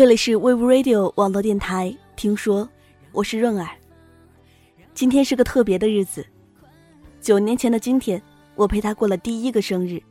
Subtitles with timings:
[0.00, 2.66] 这里是 Wave Radio 网络电台，听说
[3.12, 3.68] 我是润儿。
[4.94, 6.24] 今天是个特别的日子，
[7.20, 8.22] 九年前的今天，
[8.54, 10.02] 我陪她过了第一个生日。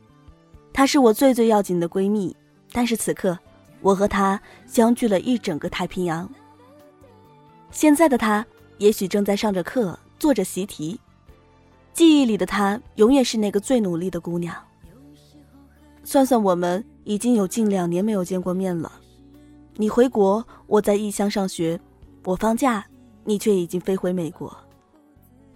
[0.72, 2.36] 她是我最最要紧的闺蜜，
[2.70, 3.36] 但是此刻，
[3.80, 6.30] 我和她相距了一整个太平洋。
[7.72, 8.46] 现在的她，
[8.78, 11.00] 也许正在上着课，做着习题。
[11.92, 14.54] 记忆里的她，永远是那个最努力的姑娘。
[16.04, 18.99] 算算我们已经有近两年没有见过面了。
[19.76, 21.78] 你回国，我在异乡上学；
[22.24, 22.84] 我放假，
[23.24, 24.54] 你却已经飞回美国。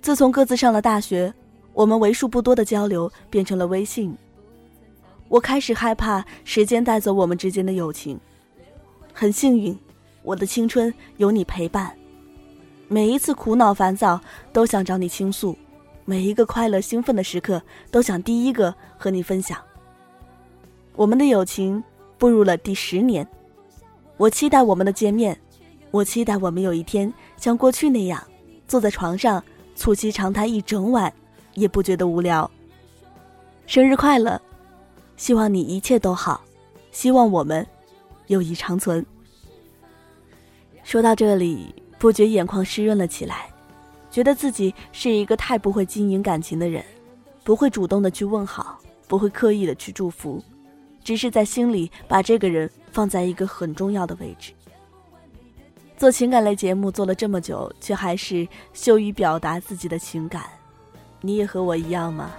[0.01, 1.33] 自从各自上了大学，
[1.73, 4.17] 我们为数不多的交流变成了微信。
[5.29, 8.19] 我开始害怕时间带走我们之间的友情。
[9.13, 9.77] 很幸运，
[10.23, 11.95] 我的青春有你陪伴。
[12.89, 14.21] 每一次苦恼烦躁
[14.53, 15.57] 都想找你倾诉，
[16.05, 17.61] 每一个快乐兴奋的时刻
[17.91, 19.59] 都想第一个和你分享。
[20.95, 21.83] 我们的友情
[22.19, 23.27] 步入了第十年，
[24.17, 25.39] 我期待我们的见面，
[25.91, 28.23] 我期待我们有一天像过去那样
[28.67, 29.43] 坐在床上。
[29.77, 31.13] 促膝长谈一整晚，
[31.55, 32.49] 也不觉得无聊。
[33.67, 34.41] 生日快乐！
[35.17, 36.41] 希望你一切都好，
[36.93, 37.67] 希望我们
[38.29, 39.05] 友谊长存。
[40.85, 43.51] 说到这里，不觉眼眶湿润了起来，
[44.13, 46.85] 觉得自己是一个太不会经营感情的人，
[47.43, 50.41] 不会主动的去问好，不会刻意的去祝福，
[51.05, 54.53] 只是在心里把这个人放在一个很重要的位置。
[55.97, 60.43] 做情感类节目做了这么久，却还是羞于表达自己的情感，
[61.21, 62.33] 你也和我一样吗？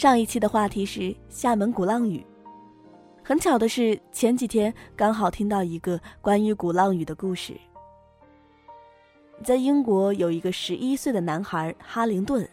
[0.00, 2.24] 上一期的话题是厦门鼓浪屿。
[3.22, 7.54] 很巧的是，前几天刚好听到一个关于鼓浪屿的故事。
[9.44, 12.48] 在英国有一个十一岁的男孩哈灵顿，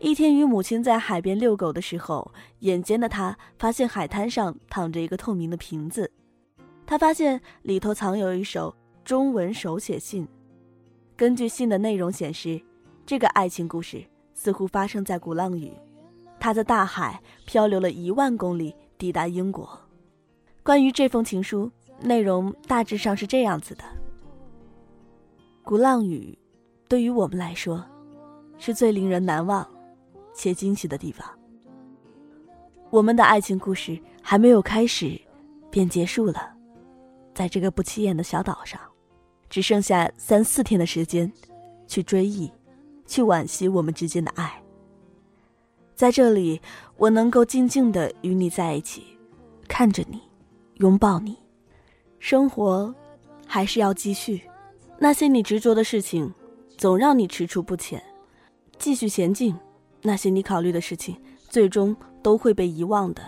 [0.00, 6.12] 一天与母亲在海边遛狗的时候，眼尖的他发现海滩上躺着一个透明的瓶子，
[6.84, 10.28] 他发现里头藏有一首中文手写信。
[11.16, 12.60] 根据信的内容显示，
[13.06, 14.04] 这个爱情故事
[14.34, 15.72] 似乎发生在鼓浪屿。
[16.42, 19.78] 他在大海漂流了一万公里，抵达英国。
[20.64, 21.70] 关于这封情书，
[22.00, 23.84] 内容大致上是这样子的：
[25.62, 26.36] 鼓浪屿，
[26.88, 27.84] 对于我们来说，
[28.58, 29.64] 是最令人难忘
[30.34, 31.24] 且惊喜的地方。
[32.90, 35.16] 我们的爱情故事还没有开始，
[35.70, 36.52] 便结束了。
[37.32, 38.80] 在这个不起眼的小岛上，
[39.48, 41.32] 只剩下三四天的时间，
[41.86, 42.50] 去追忆，
[43.06, 44.60] 去惋惜我们之间的爱。
[46.02, 46.60] 在这里，
[46.96, 49.04] 我能够静静的与你在一起，
[49.68, 50.20] 看着你，
[50.78, 51.38] 拥抱你。
[52.18, 52.92] 生活
[53.46, 54.42] 还是要继续，
[54.98, 56.34] 那些你执着的事情，
[56.76, 58.02] 总让你踟蹰不前。
[58.80, 59.54] 继续前进，
[60.02, 61.16] 那些你考虑的事情，
[61.48, 63.22] 最终都会被遗忘的。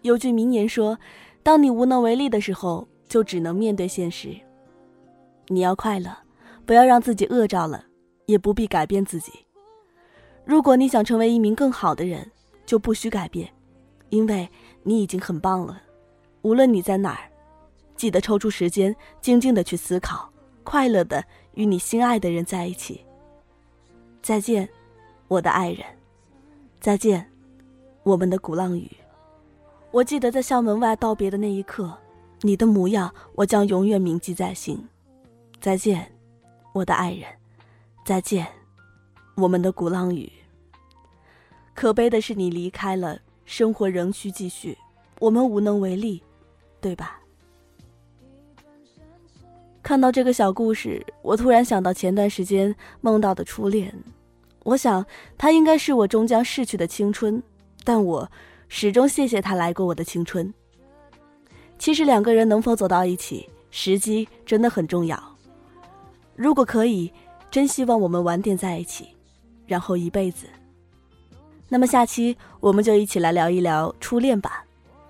[0.00, 0.98] 有句名言说
[1.44, 4.34] ：“当你无能为力的时候，就只能面对现实。”
[5.48, 6.10] 你要快乐，
[6.64, 7.84] 不要让自己饿着了，
[8.24, 9.30] 也不必改变自己。
[10.46, 12.30] 如果你想成为一名更好的人，
[12.64, 13.52] 就不需改变，
[14.10, 14.48] 因为
[14.84, 15.82] 你已经很棒了。
[16.42, 17.28] 无论你在哪儿，
[17.96, 20.30] 记得抽出时间，静静的去思考，
[20.62, 23.04] 快乐的与你心爱的人在一起。
[24.22, 24.68] 再见，
[25.26, 25.84] 我的爱人。
[26.80, 27.28] 再见，
[28.04, 28.88] 我们的鼓浪屿。
[29.90, 31.92] 我记得在校门外道别的那一刻，
[32.42, 34.80] 你的模样，我将永远铭记在心。
[35.60, 36.08] 再见，
[36.72, 37.26] 我的爱人。
[38.04, 38.46] 再见。
[39.36, 40.32] 我们的鼓浪屿。
[41.76, 44.76] 可悲的是，你离开了，生活仍需继续，
[45.20, 46.22] 我们无能为力，
[46.80, 47.20] 对吧？
[49.82, 53.94] 看到这个小故事，我突然想到前段时间梦到的初恋，
[54.64, 55.04] 我想
[55.36, 57.40] 他应该是我终将逝去的青春，
[57.84, 58.28] 但我
[58.68, 60.52] 始终谢谢他来过我的青春。
[61.78, 65.22] 其实两个人能否走到一起，时机真的很重要。
[66.34, 67.12] 如果可以，
[67.50, 69.08] 真希望我们晚点在一起。
[69.66, 70.46] 然后一辈子，
[71.68, 74.64] 那么下期我们就一起来聊一聊初恋吧，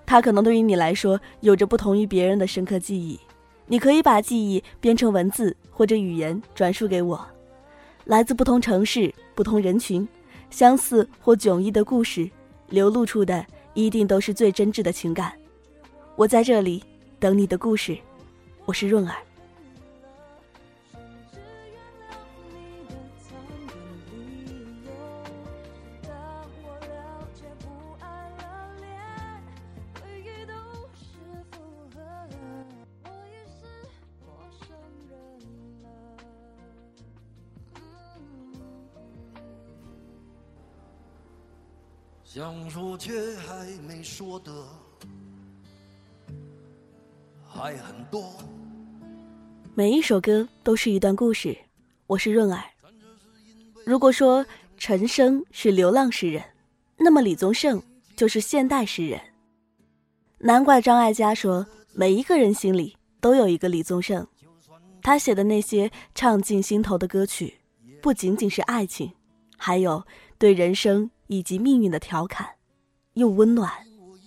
[0.05, 3.19] 它可能对于你来说有着不同于别人的深刻记忆。
[3.67, 7.23] 你可以把记忆编成文字或者语言转述给我，
[8.05, 10.07] 来自不同城市、不同人群，
[10.49, 12.29] 相似或迥异的故事，
[12.69, 15.33] 流露出的一定都是最真挚的情感。
[16.15, 16.81] 我在这里
[17.19, 17.97] 等你的故事，
[18.65, 19.26] 我是润儿。
[42.97, 44.51] 却还没说的
[47.45, 48.33] 还很多。
[49.75, 51.55] 每一首歌都是一段故事。
[52.07, 52.63] 我是润儿。
[53.85, 54.45] 如果说
[54.77, 56.43] 陈升是流浪诗人，
[56.97, 57.81] 那么李宗盛
[58.15, 59.19] 就是现代诗人。
[60.39, 64.25] 难怪张艾嘉说，每一个人心里都有一个李宗盛。
[65.03, 67.59] 他写的那些唱进心头的歌曲，
[68.01, 69.11] 不仅仅是爱情，
[69.55, 70.03] 还有
[70.39, 71.11] 对人生。
[71.29, 72.47] 以及命运的调侃，
[73.17, 73.71] 又温暖，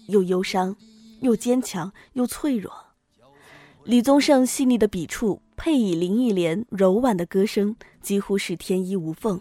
[0.09, 0.75] 又忧伤，
[1.21, 2.73] 又坚强，又脆弱。
[3.85, 9.41] 李宗盛细腻的笔触，配以林忆莲柔婉的歌声，几乎是天衣无缝。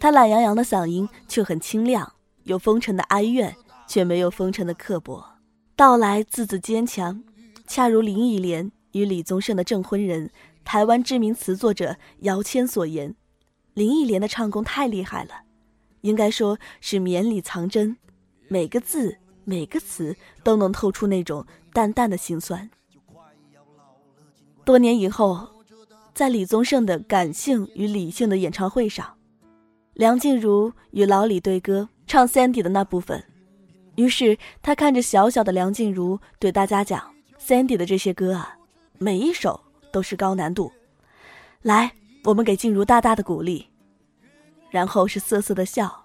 [0.00, 2.14] 他懒洋洋的嗓音却很清亮，
[2.44, 3.54] 有风尘的哀怨，
[3.86, 5.22] 却没有风尘的刻薄。
[5.76, 7.22] 道来字字坚强，
[7.66, 10.30] 恰如林忆莲与李宗盛的证婚人、
[10.64, 13.14] 台湾知名词作者姚谦所言：
[13.74, 15.42] 林忆莲的唱功太厉害了。
[16.00, 17.96] 应该说是绵里藏针，
[18.52, 20.14] 每个字每个词
[20.44, 22.68] 都能透出那种淡淡的心酸。
[24.62, 25.48] 多年以后，
[26.12, 29.16] 在李宗盛的感性与理性的演唱会上，
[29.94, 33.24] 梁静茹与老李对歌唱 Sandy 的那部分，
[33.96, 37.10] 于是他看着小小的梁静茹对大家讲
[37.40, 38.58] ：“Sandy 的这些歌啊，
[38.98, 39.58] 每一首
[39.90, 40.70] 都是高难度，
[41.62, 41.90] 来，
[42.24, 43.68] 我们给静茹大大的鼓励。”
[44.68, 46.01] 然后是瑟瑟的笑。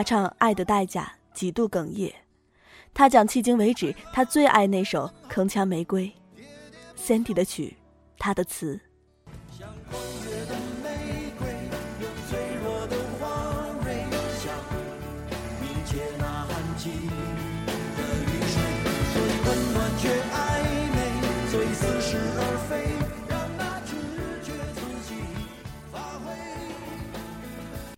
[0.00, 2.10] 他唱《爱的代价》，几度哽咽。
[2.94, 6.10] 他讲迄今为止他最爱那首《铿锵玫瑰》
[6.98, 7.76] ，Sandy 的曲，
[8.18, 8.80] 他的词。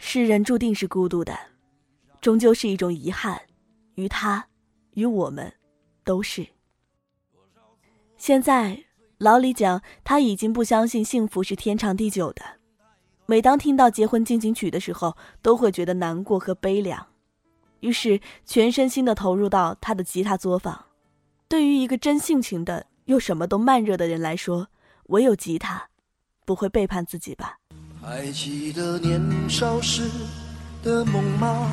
[0.00, 1.51] 世人注定是孤独的。
[2.22, 3.42] 终究是一种遗憾，
[3.96, 4.46] 于他，
[4.92, 5.52] 与我们，
[6.04, 6.46] 都是。
[8.16, 8.84] 现在
[9.18, 12.44] 老李讲，他已经不相信幸福是天长地久的。
[13.26, 17.04] 每当听到结婚进行曲的时候，都会觉得难过和悲凉，
[17.80, 20.86] 于是全身心的投入到他的吉他作坊。
[21.48, 24.68] 对于一个真性情的又什么都慢热的人来说，
[25.06, 25.88] 唯有吉他，
[26.46, 27.58] 不会背叛自己吧？
[28.00, 30.08] 还记得年少时
[30.84, 31.72] 的梦吗？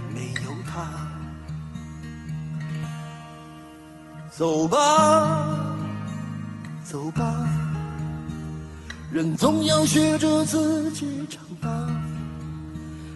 [0.13, 0.87] 没有他，
[4.31, 5.47] 走吧，
[6.83, 7.47] 走吧，
[9.11, 11.69] 人总要学着自己长大。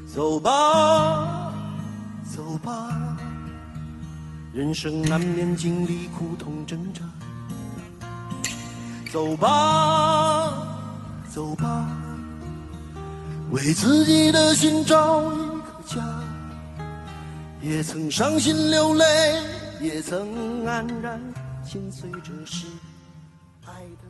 [0.08, 1.54] 走吧，
[2.34, 3.18] 走吧，
[4.54, 7.02] 人生难免经历苦痛挣扎。
[9.12, 10.54] 走吧，
[11.34, 11.88] 走吧，
[13.52, 16.25] 为自己的心找一个家。
[17.66, 19.04] 也曾伤心流泪，
[19.82, 21.20] 也曾黯然
[21.64, 22.68] 心碎，这是
[23.66, 24.06] 爱的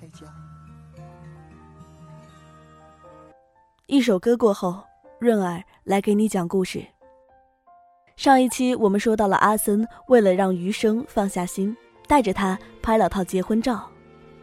[0.00, 0.24] 代价。
[3.86, 4.84] 一首歌过后，
[5.18, 6.86] 润儿来给你讲故事。
[8.14, 13.90] 上一期我们说到了阿森为了让余生放下心，带着他拍了套结婚照。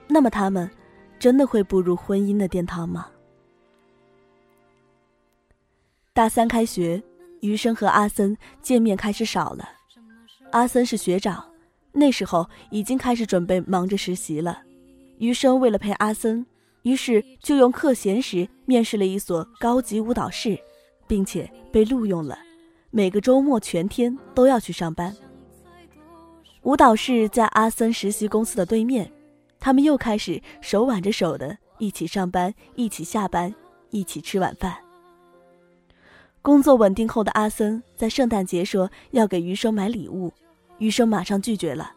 [0.05, 0.69] 那么他们
[1.17, 3.07] 真的会步入婚姻的殿堂吗？
[6.11, 7.01] 大三开学，
[7.41, 9.69] 余生和阿森见面开始少了。
[10.51, 11.43] 阿森是学长，
[11.91, 14.61] 那时候已经开始准备忙着实习了。
[15.17, 16.45] 余生为了陪阿森。
[16.83, 20.57] 于是就用课闲时面试了一所高级舞蹈室，
[21.07, 22.39] 并且被录用了。
[22.89, 25.13] 每个周末全天都要去上班。
[26.63, 29.11] 舞蹈室在阿森实习公司的对面，
[29.59, 33.53] 他们又开始手挽着手的一起上班，一起下班，
[33.89, 34.73] 一起吃晚饭。
[36.41, 40.31] 工作稳定后的阿森在圣诞节说要给余生买礼物，
[40.77, 41.93] 余生马上拒绝了。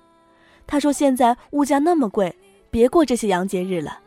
[0.67, 2.35] 他说现在物价那么贵，
[2.71, 4.01] 别过这些洋节日了。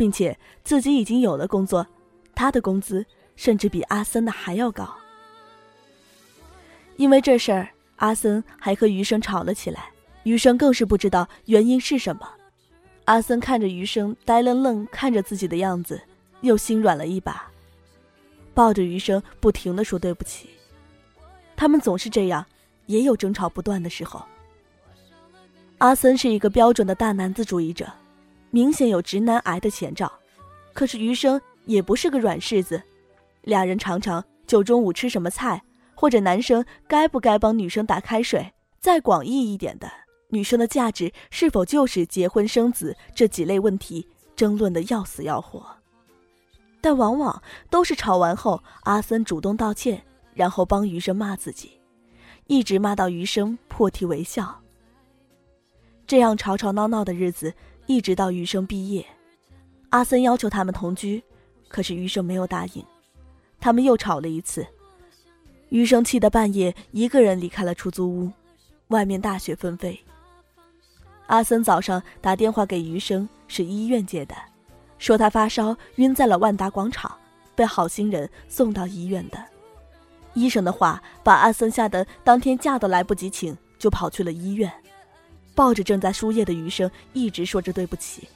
[0.00, 1.86] 并且自己已经有了工作，
[2.34, 3.04] 他的工资
[3.36, 4.88] 甚至比阿森的还要高。
[6.96, 9.90] 因为这事儿，阿森还和余生吵了起来。
[10.22, 12.26] 余生更是不知道原因是什么。
[13.04, 16.00] 阿森看着余生呆愣愣看着自己的样子，
[16.40, 17.49] 又心软了一把，
[18.54, 20.50] 抱着余生不停的说对不起。
[21.56, 22.44] 他们总是这样，
[22.86, 24.24] 也有争吵不断的时候。
[25.78, 27.90] 阿森是一个标准的大男子主义者。
[28.52, 30.12] 明显有直男癌的前兆，
[30.72, 32.82] 可是余生也不是个软柿子，
[33.42, 35.62] 俩人常常就中午吃什么菜，
[35.94, 39.88] 或者男生该不该帮女生打开水，再广义一点的，
[40.30, 45.64] 女生的价值是否就是结婚生子这几类问题争论的要死要活，
[46.80, 50.02] 但往往都是吵完后，阿森主动道歉，
[50.34, 51.72] 然后帮余生骂自己，
[52.46, 54.60] 一直骂到余生破涕为笑。
[56.06, 57.54] 这样吵吵闹闹的日子。
[57.86, 59.04] 一直到余生毕业，
[59.88, 61.20] 阿森要求他们同居，
[61.66, 62.84] 可是余生没有答应。
[63.58, 64.64] 他们又吵了一次，
[65.70, 68.30] 余生气得半夜一个人离开了出租屋。
[68.88, 69.98] 外面大雪纷飞。
[71.26, 74.36] 阿森早上打电话给余生，是医院接的，
[75.00, 77.10] 说他发烧晕在了万达广场，
[77.56, 79.44] 被好心人送到医院的。
[80.34, 84.70] 医生的话把阿森吓得当天假都来不及请，就跑去了医院。
[85.54, 88.28] 抱着正在输液的余生，一直说着对不起，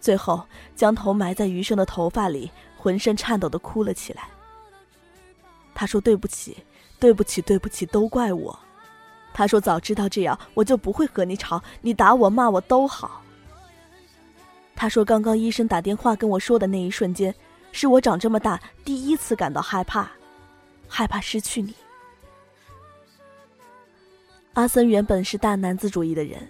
[0.00, 0.42] 最后
[0.74, 4.28] 将头埋在余生的头发里，浑身颤抖的哭了起来。
[5.74, 6.56] 他说：“对不起，
[6.98, 8.58] 对不起，对不起，都怪我。”
[9.32, 13.22] 他说：“早知道这样，我就不会和你吵，你打我骂我都好。”
[14.80, 17.34] 他说：“刚刚医生打电话跟我说的那一瞬间，
[17.72, 20.08] 是我长这么大第一次感到害怕，
[20.86, 21.74] 害怕失去你。”
[24.54, 26.48] 阿森原本是大男子主义的人，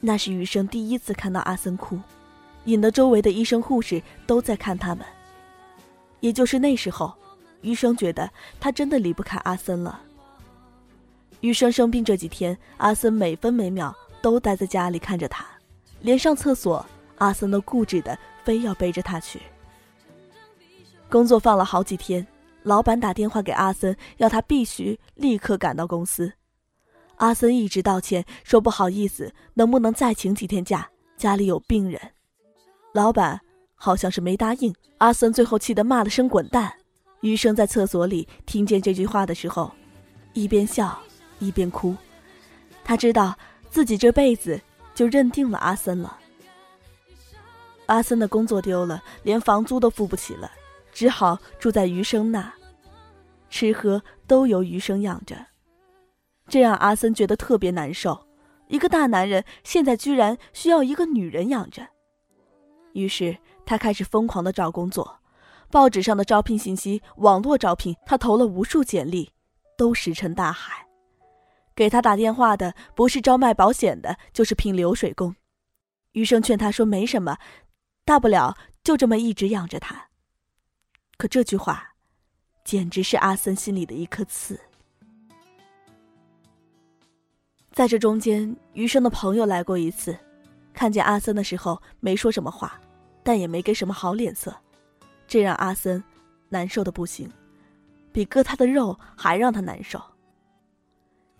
[0.00, 1.98] 那是余生第一次看到阿森哭，
[2.66, 5.02] 引得周围的医生护士都在看他们。
[6.20, 7.14] 也就是那时候，
[7.62, 9.98] 余生觉得他真的离不开阿森了。
[11.40, 15.46] 余生生病这几天，阿森每分每秒都待在家里看着他，
[16.02, 16.84] 连上厕所，
[17.22, 19.40] 阿森都固执的非要背着他去。
[21.08, 22.26] 工作放了好几天，
[22.64, 26.32] 老板打电话给阿森，要他必须立刻赶到公司。
[27.18, 30.88] 阿森一直道歉，说不好意思，能不能再请几天假？
[31.16, 32.00] 家里有病人。
[32.92, 33.40] 老板
[33.76, 34.74] 好像是没答应。
[34.98, 36.72] 阿森最后气得骂了声“滚蛋”。
[37.22, 39.70] 余生在厕所里听见这句话的时候，
[40.32, 41.00] 一边笑
[41.38, 41.94] 一边哭。
[42.82, 43.38] 他知道
[43.70, 44.60] 自己这辈子
[44.92, 46.18] 就认定了阿森了。
[47.86, 50.50] 阿森的工作丢了，连房租都付不起了，
[50.92, 52.52] 只好住在余生那，
[53.50, 55.36] 吃喝都由余生养着。
[56.48, 58.26] 这让阿森觉得特别难受，
[58.68, 61.86] 一个大男人现在居然需要一个女人养着。
[62.92, 65.18] 于是他开始疯狂的找工作，
[65.70, 69.30] 报纸上的招聘信息、网络招聘，他投了无数简历，
[69.76, 70.86] 都石沉大海。
[71.74, 75.34] 给他打电话的不是招卖保险的，就是聘流水工。
[76.12, 77.38] 余生劝他说：“没什么，
[78.04, 80.08] 大不了就这么一直养着他。”
[81.18, 81.94] 可这句话，
[82.64, 84.58] 简直是阿森心里的一颗刺。
[87.70, 90.18] 在这中间，余生的朋友来过一次，
[90.74, 92.78] 看见阿森的时候没说什么话，
[93.22, 94.54] 但也没给什么好脸色，
[95.26, 96.02] 这让阿森
[96.50, 97.32] 难受的不行，
[98.12, 100.02] 比割他的肉还让他难受。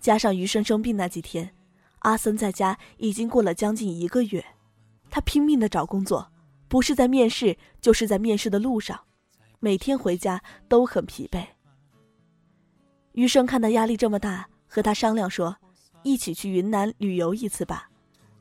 [0.01, 1.55] 加上余生生病那几天，
[1.99, 4.43] 阿森在家已经过了将近一个月，
[5.11, 6.32] 他拼命的找工作，
[6.73, 8.99] 不是在面试，就是在面试的路上，
[9.61, 11.45] 每天回家都很疲惫。
[13.13, 15.55] 余生看他压力这么大，和他商量说。
[16.03, 17.91] 一起去云南旅游一次吧，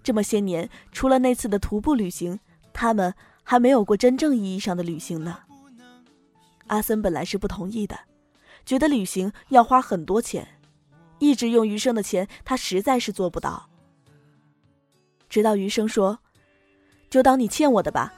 [0.02, 2.40] 这么些年，除了那次的徒步旅行，
[2.72, 5.40] 他们还没有过真正意义上的旅行呢。
[6.68, 8.00] 阿森本来是不同意的，
[8.66, 10.48] 觉得旅行要花很多钱，
[11.20, 13.70] 一直用余生的钱，他实在是做不到。
[15.28, 16.18] 直到余生说
[17.12, 18.14] ：“就当你欠我的吧，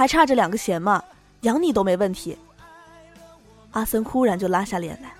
[0.00, 1.04] 还差这两个钱嘛，
[1.42, 2.34] 养你都没问题。”
[3.72, 5.12] 阿森忽然就拉下脸来。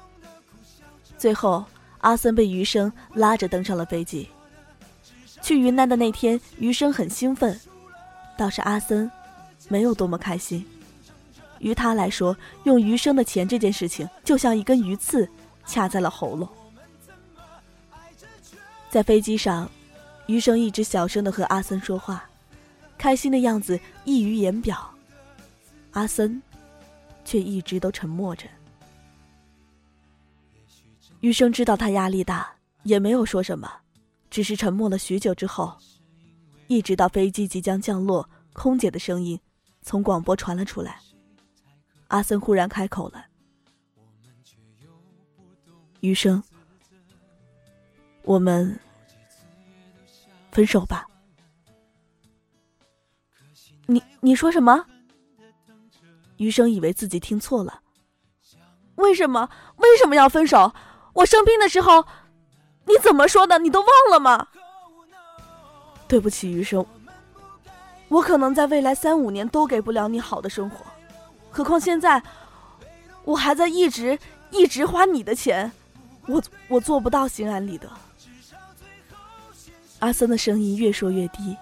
[1.19, 1.63] 最后，
[1.99, 4.27] 阿森被余生拉着登上了飞机。
[5.43, 7.61] 去云南的那天，余生很兴奋，
[8.39, 9.11] 倒是阿森
[9.69, 10.67] 没有多么开心。
[11.59, 12.35] 于他来说，
[12.65, 15.29] 用余生的钱这件事情，就像一根鱼刺，
[15.67, 16.49] 卡在了喉咙。
[18.89, 19.71] 在飞机上，
[20.25, 22.30] 余生一直小声的和阿森说话，
[23.00, 24.95] 开心的样子溢于言表。
[25.92, 26.40] 阿森
[27.25, 28.47] 却一直都沉默着。
[31.21, 33.73] 余生知道他压力大，也没有说什么，
[34.28, 35.75] 只是沉默了许久之后，
[36.66, 39.40] 一直到飞机即将降落，空姐的声音
[39.80, 41.00] 从广播传了出来。
[42.09, 43.25] 阿森忽然开口了
[46.00, 46.42] ：“余生，
[48.25, 48.78] 我们
[50.52, 51.07] 分手吧。”
[53.91, 54.87] 你你说什么？
[56.37, 57.81] 余生以为自己听错了。
[58.95, 59.49] 为什么？
[59.79, 60.73] 为什么要分手？
[61.13, 62.07] 我生病的时候，
[62.85, 63.59] 你怎么说的？
[63.59, 64.47] 你都忘了吗？
[66.07, 66.87] 对不起，余生，
[68.09, 70.87] 我可能在未来三五年都给不了你好的生活。
[71.51, 72.23] 何况现在，
[73.25, 74.17] 我还在一直
[74.53, 75.71] 一直花你的钱，
[76.27, 77.91] 我我做不到心安理得。
[79.99, 81.57] 阿森的声音越说越低，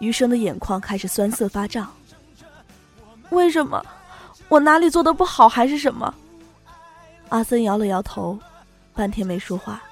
[0.00, 1.92] 余生的眼眶开始酸涩发胀。
[3.30, 3.84] 为什么？
[4.48, 6.14] 我哪里做的不好，还是什么？
[7.28, 8.38] 阿森摇了摇头，
[8.94, 9.82] 半天没说话。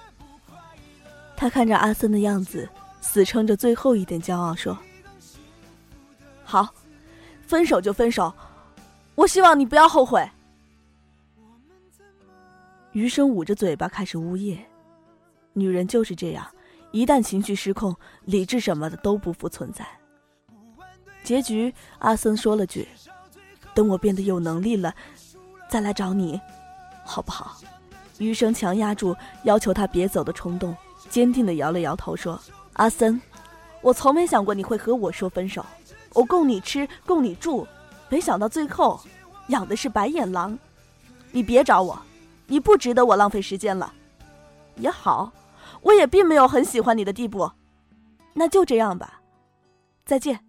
[1.36, 2.68] 他看着阿森的样子，
[3.02, 4.76] 死撑着最后一点骄傲，说
[6.44, 6.68] ：“好，
[7.46, 8.32] 分手就分手。”
[9.16, 10.26] 我希望你不要后悔。
[12.92, 14.64] 余生捂着嘴巴开始呜咽，
[15.52, 16.46] 女人就是这样，
[16.96, 19.86] 一旦情绪失控，理智什么的都不复存在。
[21.22, 22.88] 结局，阿森说了句
[23.76, 24.94] ：“等我变得有能力了，
[25.68, 26.40] 再来找你，
[27.04, 27.58] 好不好？”
[28.16, 30.74] 余生强压住要求他别走的冲动，
[31.10, 32.40] 坚定的摇了摇头说
[32.72, 33.20] ：“阿森，
[33.82, 35.62] 我从没想过你会和我说分手，
[36.14, 37.68] 我供你吃，供你住。”
[38.08, 38.98] 没想到最后，
[39.48, 40.58] 养的是白眼狼，
[41.30, 42.00] 你别找我，
[42.46, 43.92] 你不值得我浪费时间了。
[44.76, 45.30] 也好，
[45.86, 47.48] 我也并没有很喜欢你的地步，
[48.34, 49.22] 那就这样吧，
[50.04, 50.44] 再见。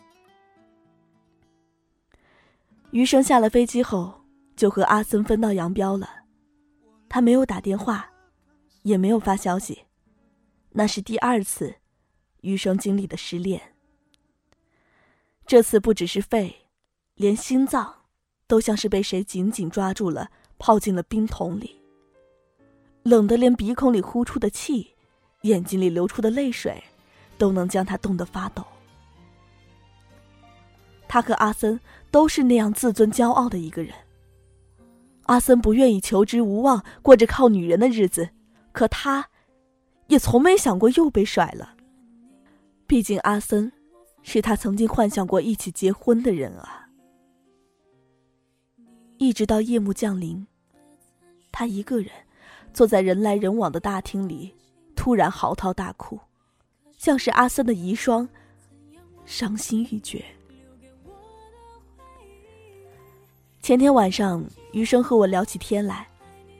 [2.89, 4.21] 余生下了飞机后，
[4.55, 6.09] 就和阿森分道扬镳了，
[7.07, 8.09] 他没有打电话，
[8.81, 9.83] 也没有发消息，
[10.71, 11.75] 那是第二次，
[12.41, 13.61] 余生经历的失恋。
[15.45, 16.63] 这次不只是肺。
[17.13, 17.91] 连心脏，
[18.45, 21.81] 都像是被谁紧紧抓住了，泡进了冰桶里。
[23.01, 24.95] 冷得连鼻孔里呼出的气，
[25.41, 26.83] 眼睛里流出的泪水，
[27.37, 28.65] 都能将他冻得发抖。
[31.07, 31.79] 他和阿森
[32.11, 33.93] 都是那样自尊骄傲的一个人。
[35.23, 38.29] 阿森不愿意求知无望，过着靠女人的日子，
[38.71, 39.29] 可他，
[40.07, 41.75] 也从没想过又被甩了。
[42.85, 43.71] 毕竟阿森，
[44.23, 46.89] 是他曾经幻想过一起结婚的人啊。
[49.17, 50.45] 一直到夜幕降临，
[51.51, 52.09] 他一个人
[52.73, 54.53] 坐在人来人往的大厅里，
[54.97, 56.19] 突然嚎啕大哭，
[56.97, 58.27] 像是阿森的遗孀，
[59.25, 60.25] 伤心欲绝。
[63.61, 66.07] 前天晚上，余生和我聊起天来，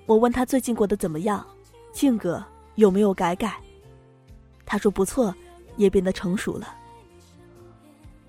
[0.06, 1.46] 我问他最近过得怎么样，
[1.92, 2.42] 性格
[2.76, 3.58] 有没有改改。
[4.66, 5.34] 他说不错，
[5.76, 6.74] 也变得成熟了。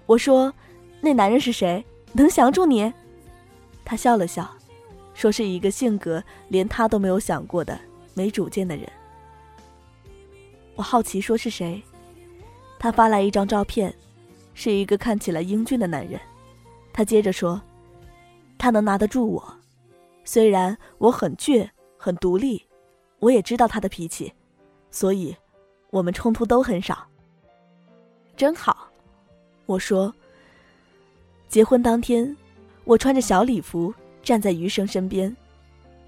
[0.06, 0.52] 我说，
[1.00, 1.84] 那男人是谁？
[2.12, 2.92] 能降住你？
[3.84, 4.48] 他笑了笑，
[5.12, 7.78] 说：“是一个性格连他都没有想过的
[8.14, 8.90] 没主见的人。”
[10.78, 11.82] 我好奇说：“是谁？”
[12.78, 13.92] 他发来一张照片，
[14.54, 16.20] 是一个看起来英俊的男人。
[16.92, 17.60] 他接着说
[18.56, 19.56] ：“他能拿得住我，
[20.22, 22.64] 虽然我很倔、很独立，
[23.18, 24.32] 我也知道他的脾气，
[24.88, 25.36] 所以，
[25.90, 27.04] 我们冲突都很少。”
[28.36, 28.88] 真好，
[29.66, 30.14] 我说。
[31.48, 32.36] 结婚当天。
[32.84, 35.36] 我穿着小礼服站在余生身边，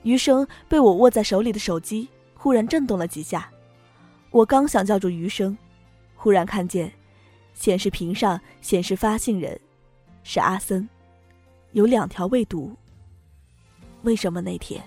[0.03, 3.53] 余生被我握在手里的手机忽然震动了几下，
[4.31, 5.57] 我刚想叫住余生，
[6.15, 6.93] 忽然看见
[7.53, 9.61] 显示屏上显示发信人
[10.23, 10.89] 是阿森，
[11.73, 12.75] 有两条未读。
[14.03, 14.83] 为什么那天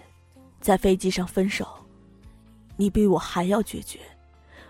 [0.62, 1.68] 在飞机上分手，
[2.78, 4.00] 你比我还要决绝？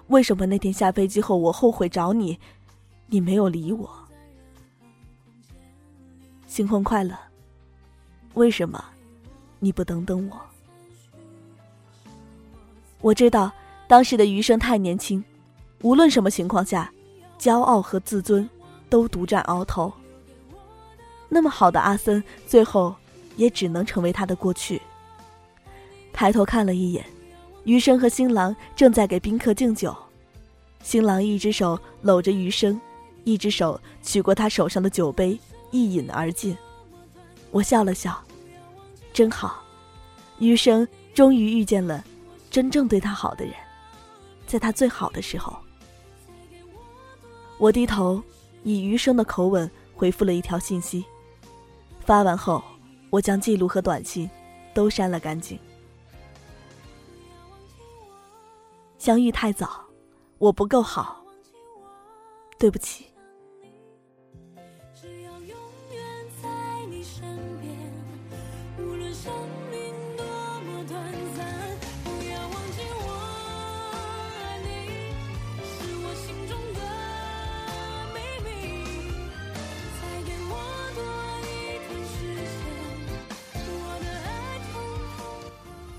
[0.08, 2.38] 为什么那天下飞机后我后悔找你，
[3.08, 3.90] 你没有理我？
[6.48, 7.18] 新婚快乐。
[8.34, 8.84] 为什么
[9.60, 10.42] 你不等等我？
[13.02, 13.52] 我知道
[13.94, 15.24] 当时的余生太年轻，
[15.84, 16.92] 无论什么情况下，
[17.38, 18.50] 骄傲和自尊
[18.90, 19.94] 都独占鳌头。
[21.30, 22.96] 那么好的阿森，最后
[23.36, 24.82] 也只能成为他的过去。
[26.12, 27.06] 抬头看了一眼，
[27.66, 29.96] 余生和新郎正在给宾客敬酒，
[30.82, 32.82] 新郎一只手搂着余生，
[33.26, 36.58] 一只手取过他手上的酒杯，一饮而尽。
[37.52, 38.20] 我笑了笑，
[39.14, 39.62] 真好，
[40.40, 42.04] 余生终于遇见了
[42.50, 43.54] 真正对他好的人，
[44.54, 45.58] 在他最好的时候。
[47.58, 48.22] 我低头，
[48.62, 51.04] 以余生的口吻回复了一条信息。
[52.02, 52.64] 发完后，
[53.10, 54.30] 我将记录和短信
[54.72, 55.58] 都删了干净。
[59.00, 59.84] 相遇太早，
[60.38, 61.20] 我不够好，
[62.60, 63.08] 对不起。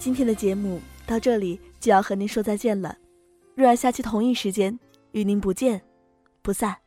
[0.04, 2.94] 今天的节目到这里就要和您说再见了，
[3.54, 4.78] 若然下期同一时间
[5.12, 5.80] 与您不见
[6.42, 6.83] 不散。